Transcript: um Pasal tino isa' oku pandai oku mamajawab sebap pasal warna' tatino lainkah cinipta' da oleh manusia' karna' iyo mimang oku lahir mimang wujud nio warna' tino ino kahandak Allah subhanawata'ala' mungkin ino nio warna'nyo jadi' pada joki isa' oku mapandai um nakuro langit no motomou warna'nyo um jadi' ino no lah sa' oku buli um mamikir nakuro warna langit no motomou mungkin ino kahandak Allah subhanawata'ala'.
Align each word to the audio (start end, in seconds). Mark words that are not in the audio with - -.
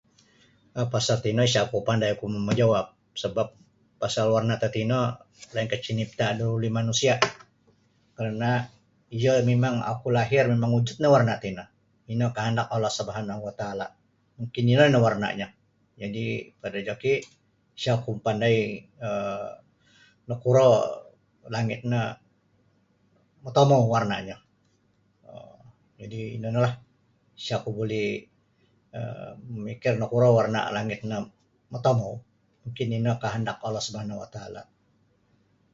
um 0.79 0.87
Pasal 0.95 1.17
tino 1.25 1.41
isa' 1.49 1.65
oku 1.67 1.77
pandai 1.89 2.09
oku 2.15 2.25
mamajawab 2.33 2.85
sebap 3.21 3.49
pasal 4.01 4.25
warna' 4.35 4.61
tatino 4.63 4.99
lainkah 5.55 5.81
cinipta' 5.85 6.35
da 6.39 6.45
oleh 6.55 6.69
manusia' 6.77 7.19
karna' 8.17 8.59
iyo 9.17 9.31
mimang 9.49 9.75
oku 9.93 10.07
lahir 10.17 10.43
mimang 10.53 10.71
wujud 10.77 10.97
nio 10.99 11.09
warna' 11.15 11.41
tino 11.43 11.63
ino 12.13 12.25
kahandak 12.37 12.67
Allah 12.73 12.91
subhanawata'ala' 12.99 13.89
mungkin 14.37 14.71
ino 14.73 14.83
nio 14.87 14.99
warna'nyo 15.07 15.47
jadi' 16.01 16.31
pada 16.61 16.79
joki 16.87 17.13
isa' 17.77 17.97
oku 17.99 18.09
mapandai 18.15 18.57
um 19.07 19.49
nakuro 20.29 20.67
langit 21.55 21.81
no 21.91 22.01
motomou 23.43 23.81
warna'nyo 23.93 24.37
um 25.33 25.59
jadi' 25.99 26.25
ino 26.37 26.47
no 26.53 26.59
lah 26.65 26.73
sa' 27.45 27.57
oku 27.59 27.69
buli 27.77 28.05
um 28.97 29.35
mamikir 29.53 29.93
nakuro 30.01 30.27
warna 30.37 30.61
langit 30.75 30.99
no 31.09 31.17
motomou 31.73 32.13
mungkin 32.63 32.89
ino 32.99 33.11
kahandak 33.23 33.57
Allah 33.65 33.81
subhanawata'ala'. 33.87 34.67